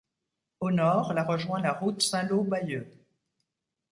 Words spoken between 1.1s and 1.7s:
la rejoint